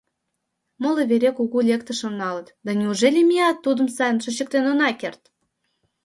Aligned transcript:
—Моло 0.81 1.03
вере 1.09 1.29
кугу 1.37 1.57
лектышым 1.69 2.13
налыт, 2.21 2.47
да 2.65 2.71
неужели 2.79 3.21
меат 3.29 3.57
тудым 3.65 3.87
сайын 3.95 4.17
шочыктен 4.23 4.63
она 4.71 4.89
керт? 5.01 5.21